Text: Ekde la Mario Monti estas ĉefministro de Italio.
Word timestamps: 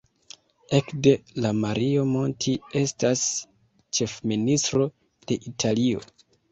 Ekde 0.77 1.13
la 1.45 1.51
Mario 1.59 2.07
Monti 2.15 2.55
estas 2.83 3.29
ĉefministro 4.01 4.93
de 5.29 5.43
Italio. 5.55 6.09